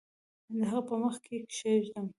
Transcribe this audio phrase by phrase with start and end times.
[0.57, 2.05] د هغه په مخ کې کښېږدم